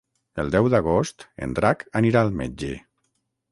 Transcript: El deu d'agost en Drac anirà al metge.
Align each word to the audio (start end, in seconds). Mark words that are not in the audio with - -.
El 0.43 0.47
deu 0.55 0.69
d'agost 0.73 1.27
en 1.47 1.55
Drac 1.61 1.85
anirà 2.01 2.25
al 2.25 2.35
metge. 2.43 2.73